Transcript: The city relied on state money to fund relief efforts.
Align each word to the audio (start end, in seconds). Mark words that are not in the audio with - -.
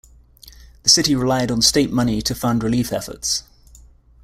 The 0.81 0.89
city 0.89 1.13
relied 1.13 1.51
on 1.51 1.61
state 1.61 1.91
money 1.91 2.23
to 2.23 2.33
fund 2.33 2.63
relief 2.63 2.91
efforts. 2.91 3.43